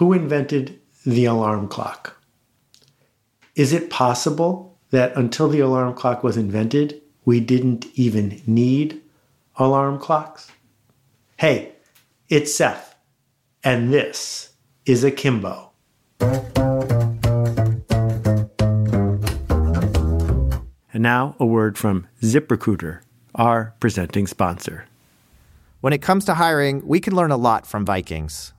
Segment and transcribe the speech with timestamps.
[0.00, 2.16] Who invented the alarm clock?
[3.54, 9.02] Is it possible that until the alarm clock was invented, we didn't even need
[9.56, 10.50] alarm clocks?
[11.36, 11.72] Hey,
[12.30, 12.94] it's Seth,
[13.62, 14.54] and this
[14.86, 15.72] is Akimbo.
[20.94, 23.02] And now a word from ZipRecruiter,
[23.34, 24.86] our presenting sponsor.
[25.82, 28.54] When it comes to hiring, we can learn a lot from Vikings.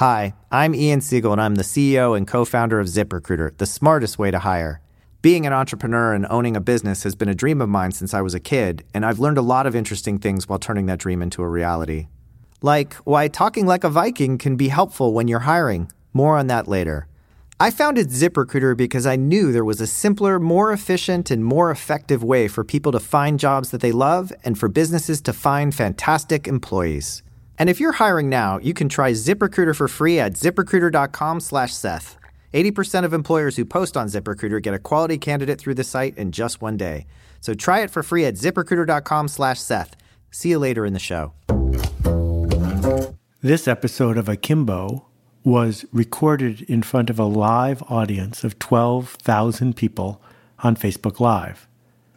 [0.00, 4.18] Hi, I'm Ian Siegel, and I'm the CEO and co founder of ZipRecruiter, the smartest
[4.18, 4.80] way to hire.
[5.20, 8.22] Being an entrepreneur and owning a business has been a dream of mine since I
[8.22, 11.20] was a kid, and I've learned a lot of interesting things while turning that dream
[11.20, 12.06] into a reality.
[12.62, 15.92] Like why talking like a Viking can be helpful when you're hiring.
[16.14, 17.06] More on that later.
[17.60, 22.24] I founded ZipRecruiter because I knew there was a simpler, more efficient, and more effective
[22.24, 26.48] way for people to find jobs that they love and for businesses to find fantastic
[26.48, 27.22] employees.
[27.60, 32.16] And if you're hiring now, you can try ZipRecruiter for free at ziprecruiter.com/seth.
[32.54, 36.32] 80% of employers who post on ZipRecruiter get a quality candidate through the site in
[36.32, 37.04] just one day.
[37.40, 39.94] So try it for free at ziprecruiter.com/seth.
[40.30, 41.34] See you later in the show.
[43.42, 45.04] This episode of Akimbo
[45.44, 50.22] was recorded in front of a live audience of 12,000 people
[50.60, 51.68] on Facebook Live.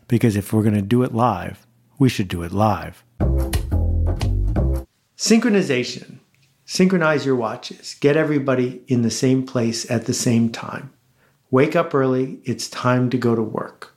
[0.07, 1.67] Because if we're going to do it live,
[1.99, 3.03] we should do it live.
[5.23, 6.17] Synchronization.
[6.65, 7.95] Synchronize your watches.
[8.01, 10.91] Get everybody in the same place at the same time.
[11.49, 12.41] Wake up early.
[12.43, 13.95] It's time to go to work.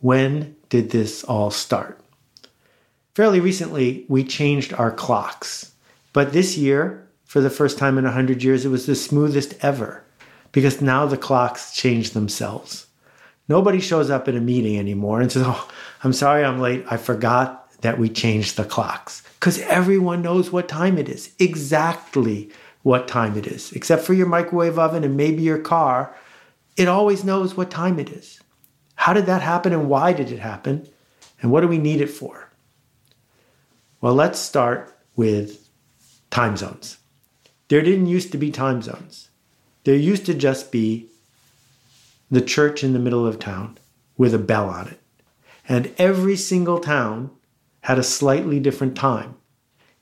[0.00, 2.00] When did this all start?
[3.14, 5.74] Fairly recently, we changed our clocks.
[6.14, 10.02] But this year, for the first time in 100 years, it was the smoothest ever
[10.52, 12.86] because now the clocks change themselves.
[13.46, 15.68] Nobody shows up at a meeting anymore and says, Oh,
[16.02, 16.86] I'm sorry I'm late.
[16.88, 22.48] I forgot that we changed the clocks because everyone knows what time it is, exactly
[22.84, 26.14] what time it is, except for your microwave oven and maybe your car.
[26.76, 28.38] It always knows what time it is.
[28.94, 30.88] How did that happen and why did it happen?
[31.40, 32.50] And what do we need it for?
[34.00, 35.68] Well, let's start with
[36.30, 36.98] time zones.
[37.66, 39.28] There didn't used to be time zones.
[39.82, 41.08] There used to just be
[42.30, 43.76] the church in the middle of town
[44.16, 45.00] with a bell on it.
[45.68, 47.32] And every single town
[47.82, 49.36] had a slightly different time.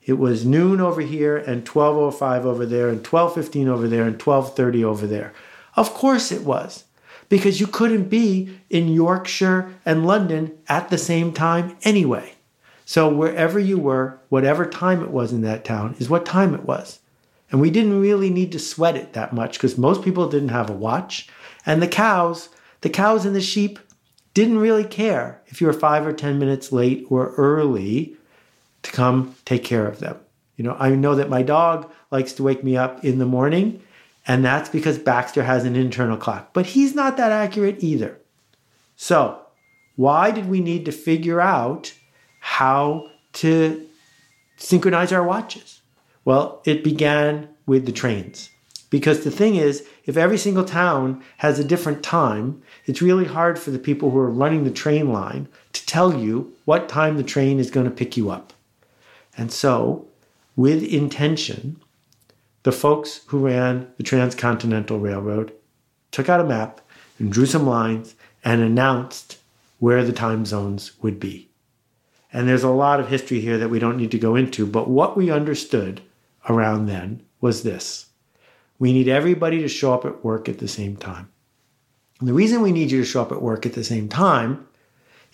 [0.03, 4.83] It was noon over here and 12:05 over there and 12:15 over there and 12:30
[4.83, 5.33] over there.
[5.75, 6.85] Of course it was.
[7.29, 12.33] Because you couldn't be in Yorkshire and London at the same time anyway.
[12.85, 16.65] So wherever you were, whatever time it was in that town is what time it
[16.65, 16.99] was.
[17.51, 20.69] And we didn't really need to sweat it that much because most people didn't have
[20.69, 21.29] a watch.
[21.65, 22.49] And the cows,
[22.81, 23.79] the cows and the sheep,
[24.33, 28.15] didn't really care if you were five or 10 minutes late or early
[28.83, 30.17] to come take care of them.
[30.57, 33.81] You know, I know that my dog likes to wake me up in the morning,
[34.27, 38.19] and that's because Baxter has an internal clock, but he's not that accurate either.
[38.95, 39.41] So,
[39.95, 41.93] why did we need to figure out
[42.39, 43.87] how to
[44.57, 45.81] synchronize our watches?
[46.23, 48.49] Well, it began with the trains.
[48.89, 53.59] Because the thing is, if every single town has a different time, it's really hard
[53.59, 57.23] for the people who are running the train line to tell you what time the
[57.23, 58.53] train is going to pick you up.
[59.37, 60.07] And so,
[60.55, 61.81] with intention,
[62.63, 65.53] the folks who ran the Transcontinental Railroad
[66.11, 66.81] took out a map
[67.17, 69.37] and drew some lines and announced
[69.79, 71.49] where the time zones would be.
[72.33, 74.89] And there's a lot of history here that we don't need to go into, but
[74.89, 76.01] what we understood
[76.49, 78.07] around then was this
[78.81, 81.29] we need everybody to show up at work at the same time.
[82.19, 84.67] And the reason we need you to show up at work at the same time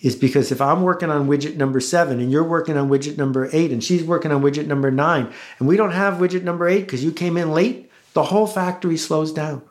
[0.00, 3.48] is because if I'm working on widget number seven and you're working on widget number
[3.54, 6.82] eight and she's working on widget number nine and we don't have widget number eight
[6.82, 9.62] because you came in late, the whole factory slows down.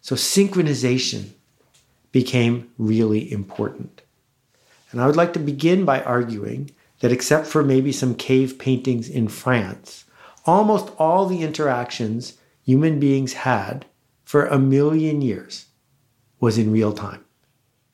[0.00, 1.28] So synchronization
[2.10, 4.02] became really important.
[4.90, 9.08] And I would like to begin by arguing that except for maybe some cave paintings
[9.08, 10.04] in France,
[10.46, 13.86] almost all the interactions human beings had
[14.24, 15.68] for a million years
[16.38, 17.24] was in real time.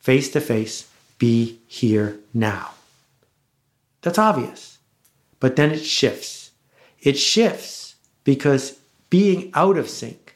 [0.00, 2.72] Face to face, be here now.
[4.02, 4.78] That's obvious.
[5.38, 6.50] But then it shifts.
[7.00, 7.94] It shifts
[8.24, 8.76] because
[9.10, 10.34] being out of sync,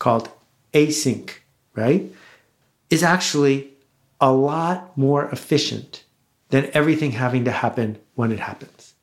[0.00, 0.28] called
[0.74, 1.30] async,
[1.76, 2.12] right,
[2.90, 3.70] is actually
[4.20, 6.02] a lot more efficient
[6.48, 8.94] than everything having to happen when it happens.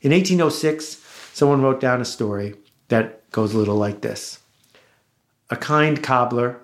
[0.00, 0.96] In 1806,
[1.34, 2.54] someone wrote down a story
[2.88, 4.40] that goes a little like this
[5.50, 6.60] A kind cobbler,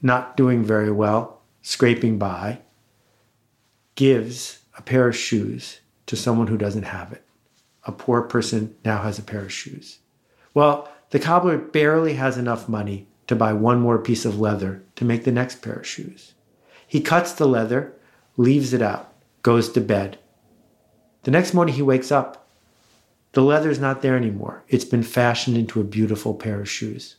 [0.00, 2.60] not doing very well, scraping by,
[3.94, 7.24] gives a pair of shoes to someone who doesn't have it.
[7.84, 9.98] A poor person now has a pair of shoes.
[10.54, 15.04] Well, The cobbler barely has enough money to buy one more piece of leather to
[15.04, 16.32] make the next pair of shoes.
[16.86, 17.92] He cuts the leather,
[18.38, 20.18] leaves it out, goes to bed.
[21.24, 22.41] The next morning he wakes up.
[23.32, 24.62] The leather's not there anymore.
[24.68, 27.16] It's been fashioned into a beautiful pair of shoes.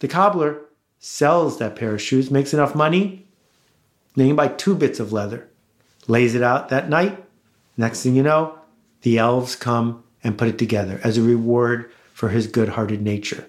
[0.00, 0.60] The cobbler
[0.98, 3.26] sells that pair of shoes, makes enough money,
[4.14, 5.48] then he buy two bits of leather,
[6.06, 7.24] lays it out that night.
[7.76, 8.58] Next thing you know,
[9.02, 13.46] the elves come and put it together as a reward for his good hearted nature.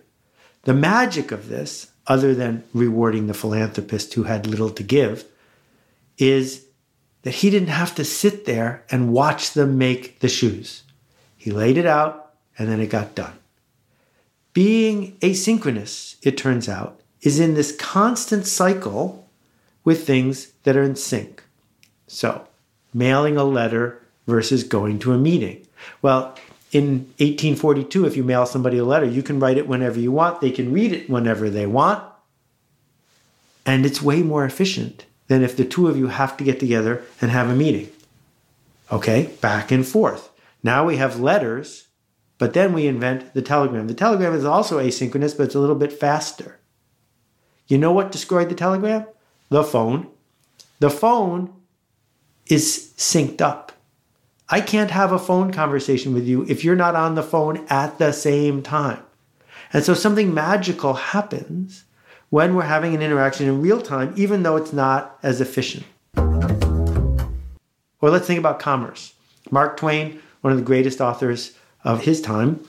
[0.63, 5.25] The magic of this, other than rewarding the philanthropist who had little to give,
[6.17, 6.65] is
[7.21, 10.83] that he didn't have to sit there and watch them make the shoes.
[11.45, 13.37] He laid it out and then it got done.
[14.53, 19.29] Being asynchronous, it turns out, is in this constant cycle
[19.83, 21.43] with things that are in sync.
[22.07, 22.47] So,
[22.95, 25.67] mailing a letter versus going to a meeting.
[26.01, 26.35] Well,
[26.71, 30.41] in 1842, if you mail somebody a letter, you can write it whenever you want.
[30.41, 32.03] They can read it whenever they want.
[33.67, 37.03] And it's way more efficient than if the two of you have to get together
[37.21, 37.91] and have a meeting.
[38.91, 40.31] Okay, back and forth.
[40.65, 41.89] Now we have letters,
[42.39, 43.87] but then we invent the telegram.
[43.87, 46.59] The telegram is also asynchronous, but it's a little bit faster.
[47.67, 49.05] You know what destroyed the telegram?
[49.49, 50.07] The phone.
[50.79, 51.53] The phone
[52.47, 53.73] is synced up.
[54.49, 57.99] I can't have a phone conversation with you if you're not on the phone at
[57.99, 59.03] the same time.
[59.71, 61.83] And so something magical happens
[62.31, 65.85] when we're having an interaction in real time, even though it's not as efficient.
[66.17, 69.13] Or let's think about commerce.
[69.51, 71.53] Mark Twain, one of the greatest authors
[71.83, 72.63] of his time,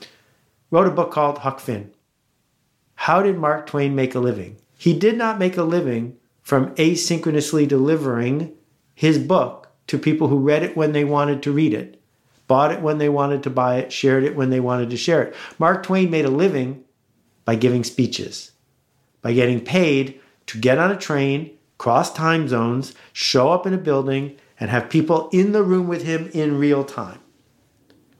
[0.71, 1.91] wrote a book called Huck Finn.
[2.95, 4.57] How did Mark Twain make a living?
[4.79, 8.51] He did not make a living from asynchronously delivering
[8.95, 12.01] his book to people who read it when they wanted to read it,
[12.47, 15.21] bought it when they wanted to buy it, shared it when they wanted to share
[15.21, 15.35] it.
[15.59, 16.83] Mark Twain made a living
[17.45, 18.53] by giving speeches,
[19.21, 23.77] by getting paid to get on a train, cross time zones, show up in a
[23.77, 27.19] building, and have people in the room with him in real time.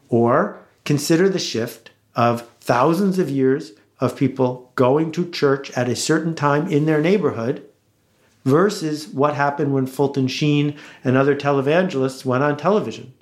[0.09, 5.95] Or consider the shift of thousands of years of people going to church at a
[5.95, 7.65] certain time in their neighborhood
[8.45, 13.13] versus what happened when Fulton Sheen and other televangelists went on television.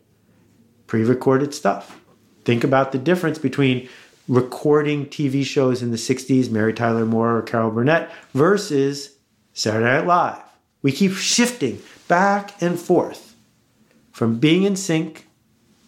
[0.87, 1.99] Pre recorded stuff.
[2.43, 3.89] Think about the difference between
[4.27, 9.17] recording TV shows in the 60s, Mary Tyler Moore or Carol Burnett, versus
[9.53, 10.43] Saturday Night Live.
[10.81, 13.35] We keep shifting back and forth
[14.11, 15.24] from being in sync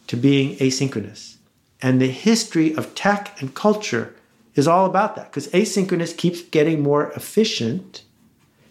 [0.07, 1.37] to being asynchronous.
[1.81, 4.15] And the history of tech and culture
[4.55, 8.03] is all about that because asynchronous keeps getting more efficient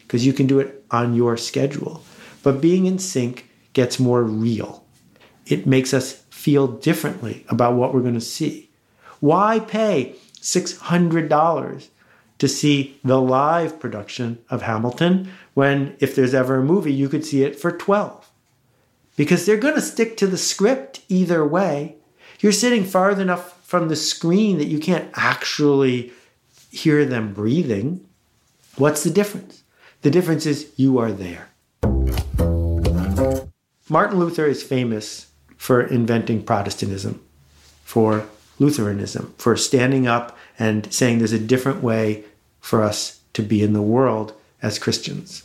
[0.01, 2.03] because you can do it on your schedule.
[2.43, 4.85] But being in sync gets more real.
[5.47, 8.71] It makes us feel differently about what we're going to see.
[9.21, 11.89] Why pay $600
[12.39, 17.25] to see the live production of Hamilton when, if there's ever a movie, you could
[17.25, 18.31] see it for 12?
[19.17, 21.97] Because they're going to stick to the script either way.
[22.41, 26.13] You're sitting far enough from the screen that you can't actually
[26.71, 28.07] hear them breathing.
[28.77, 29.65] What's the difference?
[30.03, 31.49] The difference is you are there.
[33.89, 37.25] Martin Luther is famous for inventing Protestantism,
[37.83, 38.27] for
[38.59, 42.25] Lutheranism, for standing up and saying there's a different way
[42.61, 45.43] for us to be in the world as Christians.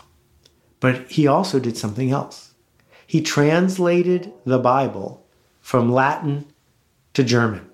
[0.80, 2.51] But he also did something else.
[3.12, 5.22] He translated the Bible
[5.60, 6.46] from Latin
[7.14, 7.70] to German.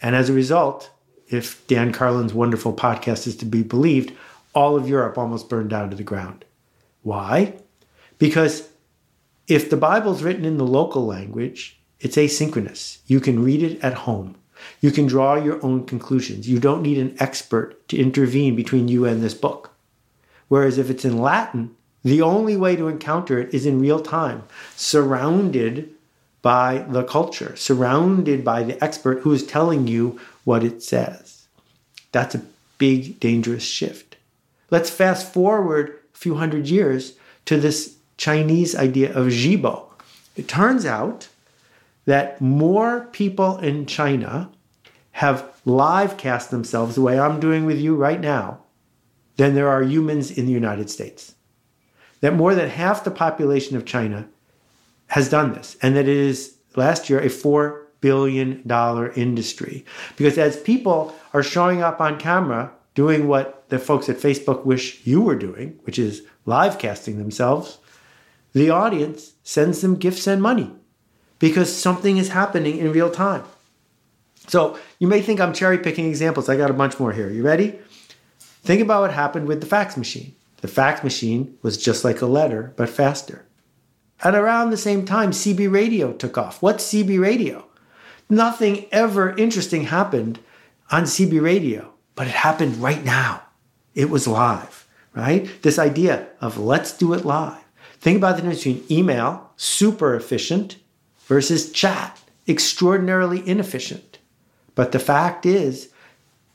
[0.00, 0.90] And as a result,
[1.28, 4.14] if Dan Carlin's wonderful podcast is to be believed,
[4.54, 6.46] all of Europe almost burned down to the ground.
[7.02, 7.58] Why?
[8.16, 8.70] Because
[9.46, 13.00] if the Bible's written in the local language, it's asynchronous.
[13.06, 14.36] You can read it at home.
[14.80, 16.48] You can draw your own conclusions.
[16.48, 19.72] You don't need an expert to intervene between you and this book.
[20.48, 24.44] Whereas if it's in Latin, the only way to encounter it is in real time,
[24.76, 25.92] surrounded
[26.40, 31.48] by the culture, surrounded by the expert who is telling you what it says.
[32.12, 32.44] That's a
[32.78, 34.14] big, dangerous shift.
[34.70, 37.14] Let's fast forward a few hundred years
[37.46, 39.86] to this Chinese idea of Zhibo.
[40.36, 41.26] It turns out
[42.04, 44.48] that more people in China
[45.10, 48.60] have live cast themselves the way I'm doing with you right now
[49.38, 51.34] than there are humans in the United States.
[52.20, 54.28] That more than half the population of China
[55.08, 58.62] has done this, and that it is last year a $4 billion
[59.16, 59.84] industry.
[60.16, 65.06] Because as people are showing up on camera doing what the folks at Facebook wish
[65.06, 67.78] you were doing, which is live casting themselves,
[68.52, 70.72] the audience sends them gifts and money
[71.38, 73.44] because something is happening in real time.
[74.46, 76.48] So you may think I'm cherry picking examples.
[76.48, 77.28] I got a bunch more here.
[77.28, 77.78] You ready?
[78.38, 80.34] Think about what happened with the fax machine.
[80.66, 83.46] The fax machine was just like a letter, but faster.
[84.24, 86.60] At around the same time, CB radio took off.
[86.60, 87.68] What's CB radio?
[88.28, 90.40] Nothing ever interesting happened
[90.90, 93.42] on CB radio, but it happened right now.
[93.94, 95.48] It was live, right?
[95.62, 97.62] This idea of let's do it live.
[98.00, 100.78] Think about the difference between email, super efficient,
[101.26, 104.18] versus chat, extraordinarily inefficient.
[104.74, 105.90] But the fact is,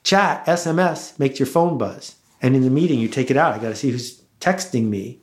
[0.03, 2.15] chat, SMS, makes your phone buzz.
[2.41, 3.53] And in the meeting, you take it out.
[3.53, 5.21] I got to see who's texting me,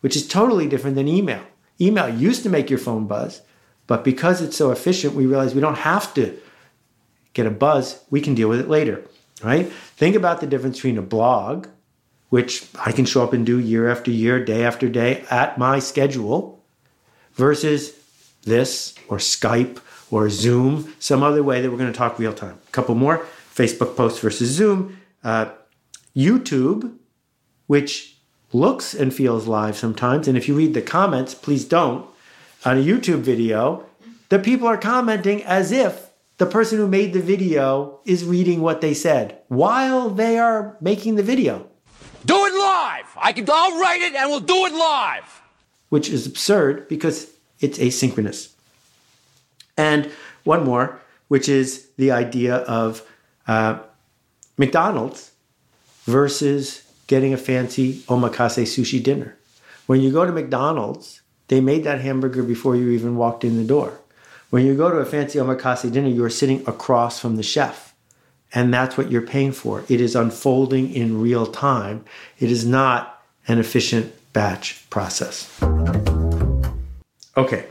[0.00, 1.42] which is totally different than email.
[1.80, 3.42] Email used to make your phone buzz,
[3.86, 6.36] but because it's so efficient, we realize we don't have to
[7.32, 8.04] get a buzz.
[8.10, 9.04] We can deal with it later,
[9.42, 9.70] right?
[9.96, 11.68] Think about the difference between a blog,
[12.30, 15.78] which I can show up and do year after year, day after day at my
[15.78, 16.62] schedule,
[17.34, 17.94] versus
[18.42, 22.58] this or Skype or Zoom, some other way that we're going to talk real time.
[22.66, 25.46] A couple more Facebook posts versus Zoom, uh,
[26.16, 26.96] YouTube,
[27.66, 28.16] which
[28.52, 30.26] looks and feels live sometimes.
[30.28, 32.06] And if you read the comments, please don't.
[32.64, 33.86] On a YouTube video,
[34.28, 38.80] the people are commenting as if the person who made the video is reading what
[38.80, 41.68] they said while they are making the video.
[42.24, 43.06] Do it live!
[43.16, 45.42] I can, I'll write it and we'll do it live!
[45.88, 48.52] Which is absurd because it's asynchronous.
[49.76, 50.10] And
[50.44, 53.02] one more, which is the idea of
[53.46, 53.80] uh,
[54.56, 55.32] McDonald's
[56.08, 59.36] versus getting a fancy omakase sushi dinner.
[59.84, 63.64] When you go to McDonald's, they made that hamburger before you even walked in the
[63.64, 64.00] door.
[64.48, 67.94] When you go to a fancy omakase dinner, you are sitting across from the chef.
[68.54, 69.84] And that's what you're paying for.
[69.90, 72.06] It is unfolding in real time.
[72.38, 75.60] It is not an efficient batch process.
[77.36, 77.66] Okay,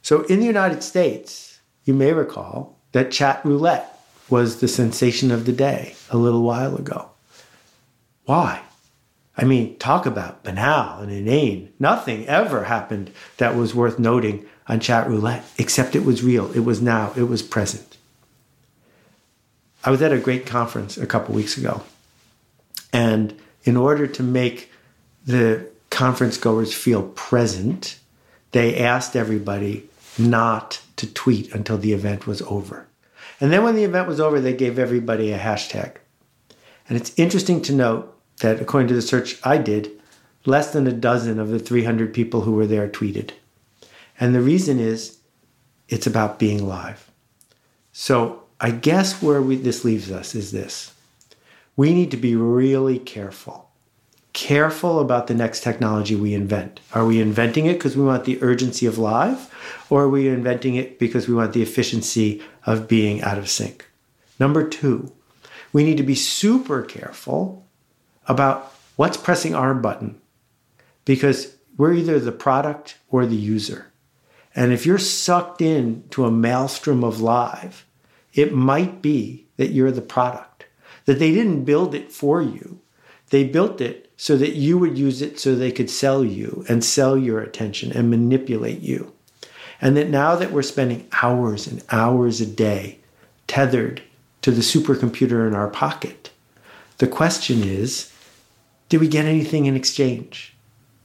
[0.00, 5.44] so in the United States, you may recall that chat roulette was the sensation of
[5.44, 7.10] the day a little while ago.
[8.26, 8.62] Why?
[9.36, 11.72] I mean, talk about banal and inane.
[11.78, 16.50] Nothing ever happened that was worth noting on chat roulette, except it was real.
[16.52, 17.12] It was now.
[17.16, 17.96] It was present.
[19.84, 21.82] I was at a great conference a couple weeks ago.
[22.92, 24.72] And in order to make
[25.24, 27.98] the conference goers feel present,
[28.52, 32.88] they asked everybody not to tweet until the event was over.
[33.40, 35.96] And then when the event was over, they gave everybody a hashtag.
[36.88, 39.90] And it's interesting to note that according to the search I did,
[40.44, 43.30] less than a dozen of the 300 people who were there tweeted.
[44.18, 45.18] And the reason is
[45.88, 47.10] it's about being live.
[47.92, 50.92] So I guess where we, this leaves us is this
[51.76, 53.70] we need to be really careful.
[54.32, 56.80] Careful about the next technology we invent.
[56.92, 59.50] Are we inventing it because we want the urgency of live,
[59.90, 63.86] or are we inventing it because we want the efficiency of being out of sync?
[64.38, 65.12] Number two,
[65.72, 67.65] we need to be super careful
[68.28, 70.20] about what's pressing our button
[71.04, 73.92] because we're either the product or the user.
[74.54, 77.84] And if you're sucked in to a maelstrom of live,
[78.32, 80.66] it might be that you're the product,
[81.04, 82.80] that they didn't build it for you.
[83.30, 86.82] They built it so that you would use it so they could sell you and
[86.82, 89.12] sell your attention and manipulate you.
[89.80, 93.00] And that now that we're spending hours and hours a day
[93.46, 94.02] tethered
[94.40, 96.30] to the supercomputer in our pocket,
[96.96, 98.10] the question is
[98.88, 100.54] did we get anything in exchange?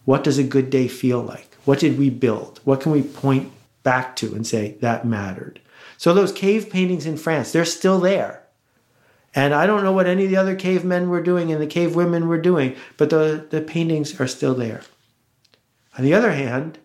[0.05, 1.55] What does a good day feel like?
[1.65, 2.59] What did we build?
[2.63, 3.51] What can we point
[3.83, 5.59] back to and say that mattered?
[5.97, 8.43] So those cave paintings in France, they're still there.
[9.33, 11.95] And I don't know what any of the other cavemen were doing and the cave
[11.95, 14.81] women were doing, but the, the paintings are still there.
[15.97, 16.79] On the other hand,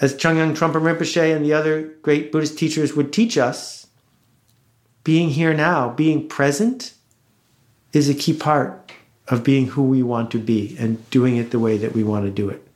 [0.00, 3.88] as Chögyam Trungpa Rinpoche and the other great Buddhist teachers would teach us,
[5.02, 6.94] being here now, being present,
[7.92, 8.92] is a key part
[9.30, 12.26] of being who we want to be and doing it the way that we want
[12.26, 12.66] to do it.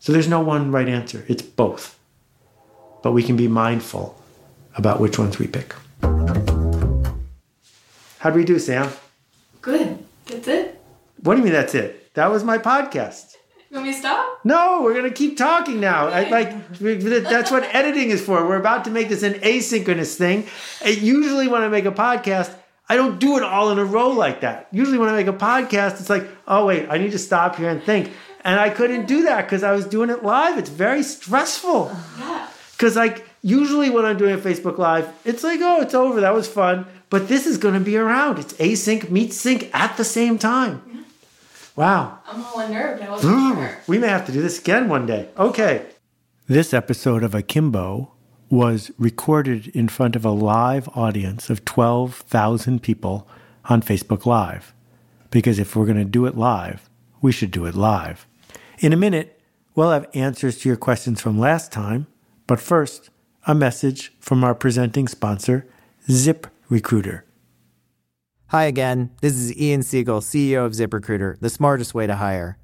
[0.00, 1.98] So there's no one right answer, it's both.
[3.02, 4.20] But we can be mindful
[4.74, 5.74] about which ones we pick.
[8.18, 8.90] How'd we do, Sam?
[9.60, 10.04] Good.
[10.26, 10.80] That's it?
[11.22, 12.14] What do you mean that's it?
[12.14, 13.34] That was my podcast.
[13.70, 14.40] You want me to stop?
[14.44, 16.08] No, we're gonna keep talking now.
[16.08, 18.46] I, like that's what editing is for.
[18.46, 20.46] We're about to make this an asynchronous thing.
[20.84, 22.54] Usually, when I make a podcast,
[22.88, 24.68] I don't do it all in a row like that.
[24.72, 27.68] Usually, when I make a podcast, it's like, oh wait, I need to stop here
[27.68, 28.12] and think.
[28.44, 30.58] And I couldn't do that because I was doing it live.
[30.58, 31.94] It's very stressful.
[32.18, 32.48] Yeah.
[32.72, 36.20] Because like usually when I'm doing a Facebook Live, it's like, oh, it's over.
[36.20, 36.86] That was fun.
[37.10, 38.38] But this is going to be around.
[38.38, 40.82] It's async meets sync at the same time.
[40.86, 41.00] Yeah.
[41.76, 42.18] Wow.
[42.26, 43.02] I'm all unnerved.
[43.02, 43.78] I wasn't sure.
[43.86, 45.28] We may have to do this again one day.
[45.36, 45.86] Okay.
[46.46, 48.12] This episode of Akimbo
[48.50, 53.28] was recorded in front of a live audience of 12,000 people
[53.66, 54.72] on Facebook Live.
[55.30, 56.88] Because if we're going to do it live,
[57.20, 58.26] we should do it live.
[58.78, 59.40] In a minute,
[59.74, 62.06] we'll have answers to your questions from last time,
[62.46, 63.10] but first,
[63.46, 65.66] a message from our presenting sponsor,
[66.08, 67.22] ZipRecruiter.
[68.48, 69.10] Hi again.
[69.20, 72.56] This is Ian Siegel, CEO of ZipRecruiter, the smartest way to hire.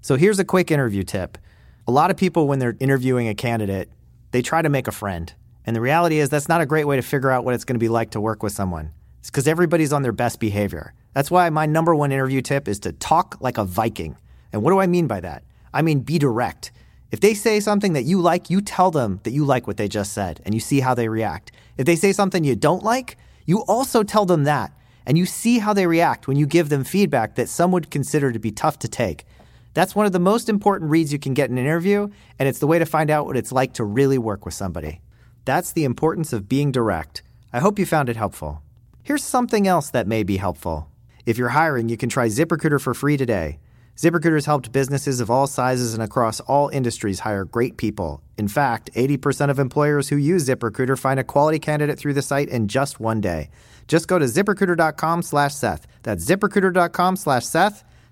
[0.00, 1.38] So here's a quick interview tip.
[1.86, 3.90] A lot of people, when they're interviewing a candidate,
[4.30, 5.32] they try to make a friend.
[5.66, 7.76] And the reality is, that's not a great way to figure out what it's going
[7.76, 8.92] to be like to work with someone.
[9.20, 10.94] It's because everybody's on their best behavior.
[11.14, 14.16] That's why my number one interview tip is to talk like a Viking.
[14.52, 15.42] And what do I mean by that?
[15.72, 16.72] I mean, be direct.
[17.10, 19.88] If they say something that you like, you tell them that you like what they
[19.88, 21.52] just said and you see how they react.
[21.76, 24.72] If they say something you don't like, you also tell them that
[25.06, 28.30] and you see how they react when you give them feedback that some would consider
[28.30, 29.24] to be tough to take.
[29.72, 32.08] That's one of the most important reads you can get in an interview,
[32.38, 35.00] and it's the way to find out what it's like to really work with somebody.
[35.44, 37.22] That's the importance of being direct.
[37.52, 38.62] I hope you found it helpful.
[39.02, 40.88] Here's something else that may be helpful.
[41.24, 43.58] If you're hiring, you can try ZipRecruiter for free today.
[43.96, 48.22] ZipRecruiter's helped businesses of all sizes and across all industries hire great people.
[48.38, 52.48] In fact, 80% of employers who use ZipRecruiter find a quality candidate through the site
[52.48, 53.50] in just one day.
[53.88, 55.86] Just go to ziprecruiter.com slash Seth.
[56.02, 57.84] That's ziprecruiter.com slash Seth.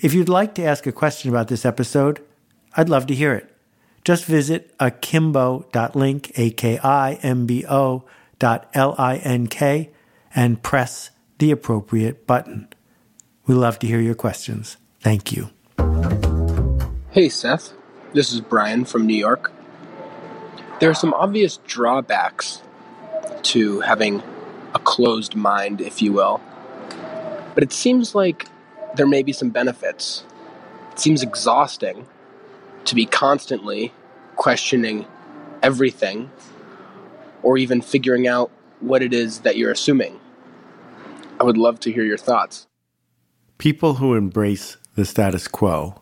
[0.00, 2.24] If you'd like to ask a question about this episode,
[2.76, 3.52] I'd love to hear it.
[4.04, 8.04] Just visit akimbo.link, A-K-I-M-B-O
[8.38, 9.90] dot L-I-N-K,
[10.36, 12.68] and press the appropriate button.
[13.46, 14.76] We love to hear your questions.
[15.00, 15.50] Thank you.
[17.10, 17.72] Hey, Seth.
[18.12, 19.50] This is Brian from New York.
[20.78, 22.62] There are some obvious drawbacks
[23.42, 24.22] to having
[24.74, 26.40] a closed mind, if you will.
[27.54, 28.46] But it seems like
[28.96, 30.24] there may be some benefits.
[30.92, 32.06] It seems exhausting
[32.84, 33.92] to be constantly
[34.36, 35.06] questioning
[35.62, 36.30] everything
[37.42, 40.18] or even figuring out what it is that you're assuming.
[41.40, 42.66] I would love to hear your thoughts.
[43.58, 46.00] People who embrace the status quo,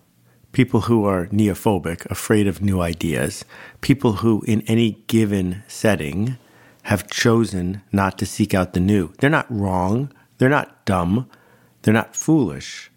[0.53, 3.45] people who are neophobic, afraid of new ideas,
[3.81, 6.39] people who, in any given setting,
[6.85, 9.13] have chosen not to seek out the new.
[9.19, 11.29] They're not wrong, they're not dumb,
[11.87, 12.91] they're not foolish.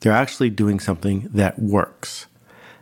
[0.00, 2.26] They're actually doing something that works.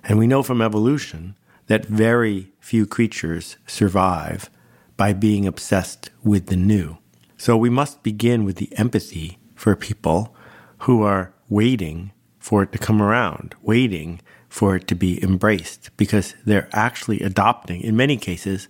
[0.02, 1.36] And we know from evolution
[1.68, 4.50] that very few creatures survive
[4.96, 6.98] by being obsessed with the new.
[7.36, 10.34] So we must begin with the empathy for people
[10.78, 16.34] who are waiting for it to come around, waiting for it to be embraced, because
[16.44, 18.66] they're actually adopting, in many cases,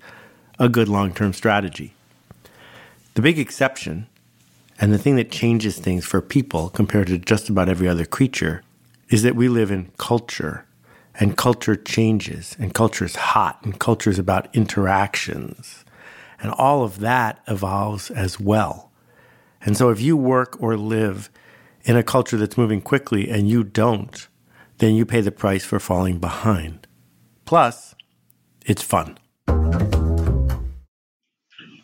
[0.59, 1.95] a good long term strategy.
[3.15, 4.09] The big exception,
[4.81, 8.63] and the thing that changes things for people compared to just about every other creature,
[9.09, 10.67] is that we live in culture
[11.21, 15.85] and culture changes and culture is hot and culture is about interactions.
[16.41, 18.91] And all of that evolves as well.
[19.61, 21.31] And so if you work or live
[21.85, 24.29] in a culture that's moving quickly and you don't
[24.79, 26.89] then you pay the price for falling behind.
[27.45, 27.95] Plus
[28.67, 29.17] it's fun.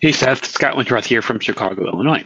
[0.00, 2.24] Hey seth scott wintoroth here from chicago illinois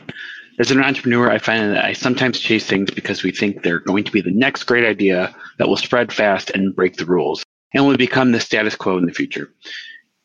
[0.59, 4.05] as an entrepreneur, I find that I sometimes chase things because we think they're going
[4.05, 7.87] to be the next great idea that will spread fast and break the rules and
[7.87, 9.51] will become the status quo in the future.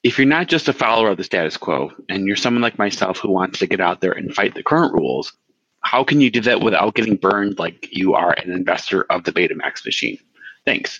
[0.04, 3.18] If you're not just a follower of the status quo and you're someone like myself
[3.18, 5.34] who wants to get out there and fight the current rules,
[5.82, 9.32] how can you do that without getting burned like you are an investor of the
[9.32, 10.18] Betamax machine?
[10.66, 11.00] Thanks.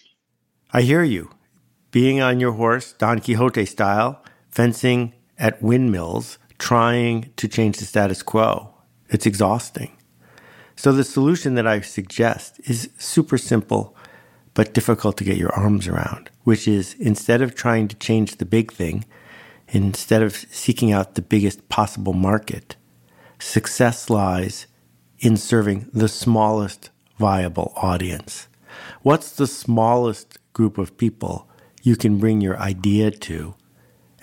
[0.72, 1.32] I hear you.
[1.92, 8.24] Being on your horse, Don Quixote style, fencing at windmills, trying to change the status
[8.24, 8.77] quo.
[9.10, 9.98] It's exhausting.
[10.76, 13.96] So, the solution that I suggest is super simple
[14.54, 18.46] but difficult to get your arms around, which is instead of trying to change the
[18.46, 19.06] big thing,
[19.70, 22.76] instead of seeking out the biggest possible market,
[23.38, 24.66] success lies
[25.20, 26.90] in serving the smallest
[27.20, 28.48] viable audience.
[29.02, 31.48] What's the smallest group of people
[31.84, 33.56] you can bring your idea to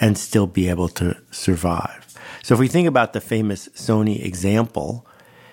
[0.01, 2.03] and still be able to survive?
[2.44, 5.07] So if we think about the famous Sony example,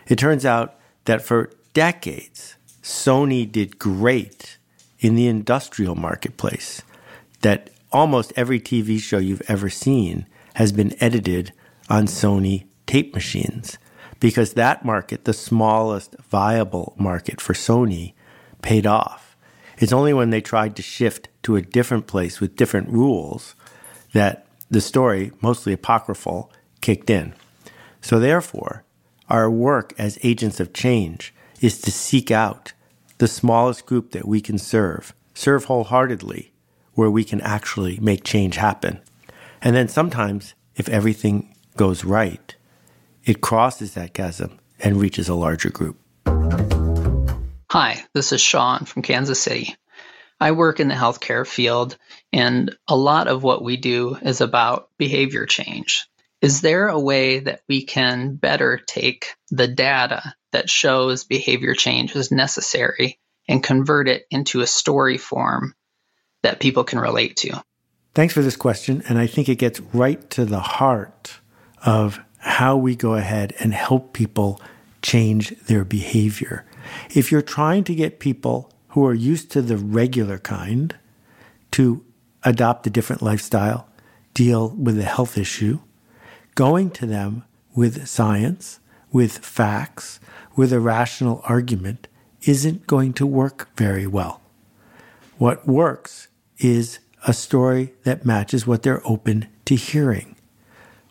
[0.10, 4.58] it turns out that for decades, Sony did great
[5.00, 6.82] in the industrial marketplace,
[7.44, 10.26] that almost every TV show you've ever seen
[10.56, 11.54] has been edited
[11.90, 13.78] on Sony tape machines
[14.20, 18.12] because that market, the smallest viable market for Sony,
[18.62, 19.38] paid off.
[19.78, 23.56] It's only when they tried to shift to a different place with different rules
[24.12, 26.52] that the story, mostly apocryphal,
[26.82, 27.34] kicked in.
[28.02, 28.84] So, therefore,
[29.30, 32.74] our work as agents of change is to seek out
[33.20, 36.52] the smallest group that we can serve, serve wholeheartedly,
[36.96, 39.00] where we can actually make change happen.
[39.62, 42.56] And then sometimes, if everything goes right,
[43.24, 45.98] it crosses that chasm and reaches a larger group.
[47.70, 49.76] Hi, this is Sean from Kansas City.
[50.40, 51.98] I work in the healthcare field,
[52.34, 56.08] and a lot of what we do is about behavior change.
[56.42, 62.16] Is there a way that we can better take the data that shows behavior change
[62.16, 65.76] is necessary and convert it into a story form
[66.42, 67.62] that people can relate to?
[68.16, 69.04] Thanks for this question.
[69.08, 71.40] And I think it gets right to the heart
[71.86, 74.60] of how we go ahead and help people
[75.04, 76.66] change their behavior.
[77.14, 80.96] If you're trying to get people who are used to the regular kind
[81.72, 82.04] to
[82.44, 83.88] adopt a different lifestyle,
[84.34, 85.80] deal with a health issue,
[86.56, 87.44] going to them
[87.76, 88.80] with science,
[89.12, 90.20] with facts,
[90.56, 92.08] with a rational argument
[92.44, 94.42] isn't going to work very well.
[95.38, 100.36] What works is a story that matches what they're open to hearing.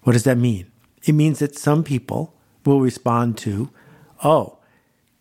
[0.03, 0.71] What does that mean?
[1.05, 3.71] It means that some people will respond to,
[4.25, 4.59] oh,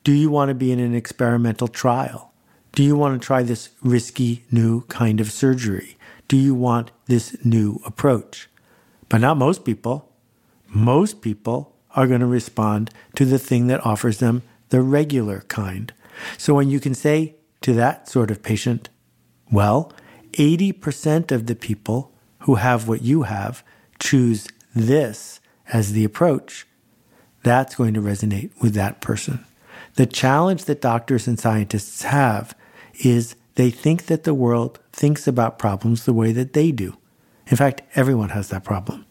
[0.03, 2.33] do you want to be in an experimental trial?
[2.71, 5.97] Do you want to try this risky new kind of surgery?
[6.27, 8.49] Do you want this new approach?
[9.09, 10.08] But not most people.
[10.69, 15.91] Most people are going to respond to the thing that offers them the regular kind.
[16.37, 18.89] So when you can say to that sort of patient,
[19.51, 19.91] well,
[20.33, 23.63] 80% of the people who have what you have
[23.99, 25.39] choose this
[25.73, 26.67] as the approach,
[27.43, 29.45] that's going to resonate with that person.
[29.95, 32.55] The challenge that doctors and scientists have
[33.03, 36.95] is they think that the world thinks about problems the way that they do.
[37.47, 39.05] In fact, everyone has that problem.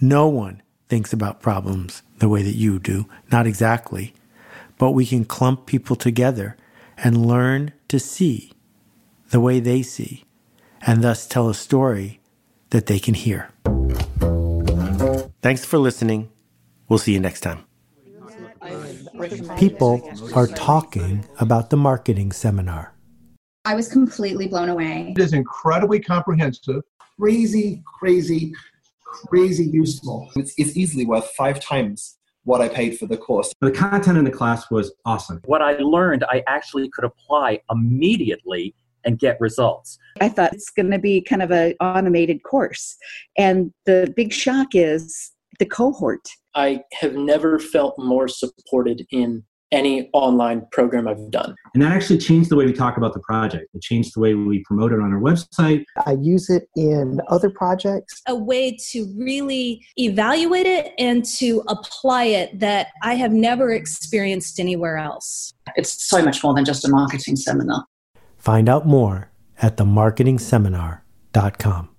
[0.00, 4.14] No one thinks about problems the way that you do, not exactly,
[4.78, 6.56] but we can clump people together
[6.96, 8.52] and learn to see
[9.30, 10.24] the way they see,
[10.82, 12.20] and thus tell a story
[12.70, 13.50] that they can hear.
[15.42, 16.30] Thanks for listening.
[16.88, 17.64] We'll see you next time.
[19.56, 22.92] People are talking about the marketing seminar.
[23.64, 25.14] I was completely blown away.
[25.16, 26.82] It is incredibly comprehensive,
[27.18, 28.54] crazy, crazy,
[29.06, 30.30] crazy useful.
[30.36, 33.52] It's, it's easily worth five times what I paid for the course.
[33.60, 35.40] The content in the class was awesome.
[35.46, 39.98] What I learned, I actually could apply immediately and get results.
[40.20, 42.96] I thought it's going to be kind of an automated course.
[43.36, 46.28] And the big shock is the cohort.
[46.54, 49.44] I have never felt more supported in
[49.76, 51.54] any online program I've done.
[51.74, 53.66] And that actually changed the way we talk about the project.
[53.74, 55.84] It changed the way we promote it on our website.
[56.04, 58.20] I use it in other projects.
[58.26, 64.58] A way to really evaluate it and to apply it that I have never experienced
[64.58, 65.52] anywhere else.
[65.76, 67.84] It's so much more than just a marketing seminar.
[68.38, 71.95] Find out more at themarketingseminar.com.